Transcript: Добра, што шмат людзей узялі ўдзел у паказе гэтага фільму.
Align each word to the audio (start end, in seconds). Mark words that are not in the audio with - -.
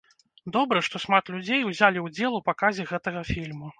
Добра, 0.55 0.79
што 0.87 1.01
шмат 1.03 1.29
людзей 1.35 1.61
узялі 1.71 2.03
ўдзел 2.07 2.31
у 2.39 2.43
паказе 2.51 2.87
гэтага 2.93 3.21
фільму. 3.35 3.69